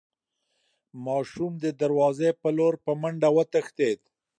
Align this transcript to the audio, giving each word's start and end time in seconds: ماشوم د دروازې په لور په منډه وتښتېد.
ماشوم 1.05 1.53
د 1.63 1.65
دروازې 1.81 2.29
په 2.41 2.49
لور 2.57 2.73
په 2.85 2.91
منډه 3.01 3.29
وتښتېد. 3.37 3.99